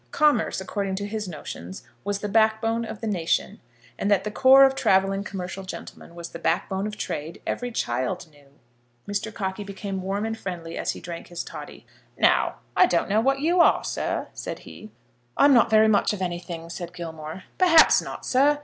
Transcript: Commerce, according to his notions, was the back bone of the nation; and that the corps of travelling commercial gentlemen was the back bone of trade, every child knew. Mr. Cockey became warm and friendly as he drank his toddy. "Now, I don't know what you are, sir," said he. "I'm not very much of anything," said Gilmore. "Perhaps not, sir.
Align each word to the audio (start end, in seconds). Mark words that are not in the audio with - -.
Commerce, 0.09 0.59
according 0.59 0.95
to 0.95 1.05
his 1.05 1.27
notions, 1.27 1.83
was 2.03 2.17
the 2.21 2.27
back 2.27 2.59
bone 2.59 2.85
of 2.85 3.01
the 3.01 3.05
nation; 3.07 3.59
and 3.99 4.09
that 4.09 4.23
the 4.23 4.31
corps 4.31 4.63
of 4.63 4.73
travelling 4.73 5.23
commercial 5.23 5.63
gentlemen 5.63 6.15
was 6.15 6.29
the 6.29 6.39
back 6.39 6.67
bone 6.67 6.87
of 6.87 6.97
trade, 6.97 7.39
every 7.45 7.69
child 7.69 8.25
knew. 8.31 8.47
Mr. 9.07 9.31
Cockey 9.31 9.63
became 9.63 10.01
warm 10.01 10.25
and 10.25 10.35
friendly 10.35 10.75
as 10.75 10.93
he 10.93 10.99
drank 10.99 11.27
his 11.27 11.43
toddy. 11.43 11.85
"Now, 12.17 12.55
I 12.75 12.87
don't 12.87 13.09
know 13.09 13.21
what 13.21 13.41
you 13.41 13.59
are, 13.59 13.83
sir," 13.83 14.29
said 14.33 14.61
he. 14.65 14.89
"I'm 15.37 15.53
not 15.53 15.69
very 15.69 15.87
much 15.87 16.13
of 16.13 16.21
anything," 16.23 16.71
said 16.71 16.93
Gilmore. 16.95 17.43
"Perhaps 17.59 18.01
not, 18.01 18.25
sir. 18.25 18.59